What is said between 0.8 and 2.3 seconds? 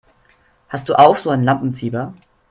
du auch so ein Lampenfieber?